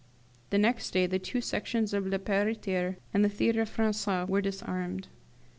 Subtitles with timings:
[0.49, 5.09] "The next day the two Sections of Le Pelletier and the Theatre Francais were disarmed."